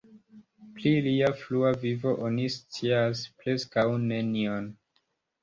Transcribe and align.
Pri 0.77 0.93
lia 1.07 1.29
frua 1.41 1.73
vivo 1.83 2.13
oni 2.29 2.47
scias 2.55 3.23
preskaŭ 3.43 3.87
nenion. 4.09 4.69